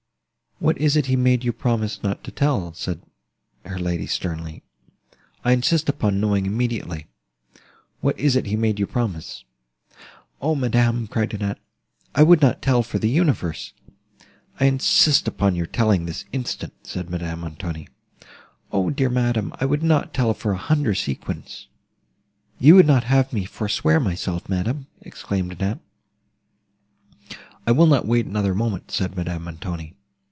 "What 0.61 0.77
is 0.77 0.95
it 0.95 1.07
he 1.07 1.15
made 1.15 1.43
you 1.43 1.53
promise 1.53 2.03
not 2.03 2.23
to 2.23 2.29
tell?" 2.29 2.71
said 2.75 3.01
her 3.65 3.79
lady, 3.79 4.05
sternly. 4.05 4.61
"I 5.43 5.53
insist 5.53 5.89
upon 5.89 6.19
knowing 6.19 6.45
immediately—what 6.45 8.19
is 8.19 8.35
it 8.35 8.45
he 8.45 8.55
made 8.55 8.77
you 8.77 8.85
promise?" 8.85 9.43
"O 10.39 10.53
madam," 10.53 11.07
cried 11.07 11.33
Annette, 11.33 11.57
"I 12.13 12.21
would 12.21 12.43
not 12.43 12.61
tell 12.61 12.83
for 12.83 12.99
the 12.99 13.09
universe!" 13.09 13.73
"I 14.59 14.65
insist 14.65 15.27
upon 15.27 15.55
your 15.55 15.65
telling 15.65 16.05
this 16.05 16.25
instant," 16.31 16.73
said 16.83 17.09
Madame 17.09 17.39
Montoni. 17.39 17.87
"O 18.71 18.91
dear 18.91 19.09
madam! 19.09 19.53
I 19.59 19.65
would 19.65 19.81
not 19.81 20.13
tell 20.13 20.35
for 20.35 20.51
a 20.51 20.57
hundred 20.57 20.93
sequins! 20.93 21.69
You 22.59 22.75
would 22.75 22.85
not 22.85 23.05
have 23.05 23.33
me 23.33 23.45
forswear 23.45 23.99
myself 23.99 24.47
madam!" 24.47 24.85
exclaimed 25.01 25.53
Annette. 25.53 25.79
"I 27.65 27.71
will 27.71 27.87
not 27.87 28.05
wait 28.05 28.27
another 28.27 28.53
moment," 28.53 28.91
said 28.91 29.15
Madame 29.17 29.45
Montoni. 29.45 29.95